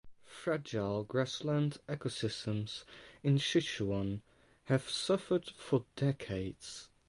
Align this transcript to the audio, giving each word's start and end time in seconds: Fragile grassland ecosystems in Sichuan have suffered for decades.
Fragile 0.25 1.03
grassland 1.03 1.77
ecosystems 1.87 2.85
in 3.21 3.37
Sichuan 3.37 4.21
have 4.63 4.89
suffered 4.89 5.51
for 5.55 5.85
decades. 5.95 6.89